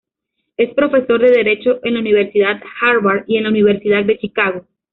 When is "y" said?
3.27-3.37